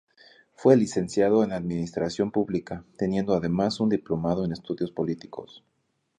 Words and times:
Fue 0.55 0.75
Licenciado 0.77 1.43
en 1.43 1.51
Administración 1.51 2.31
Pública, 2.31 2.83
teniendo 2.97 3.35
además 3.35 3.79
un 3.79 3.89
diplomado 3.89 4.43
en 4.43 4.51
estudios 4.51 4.91
Políticos. 4.91 5.63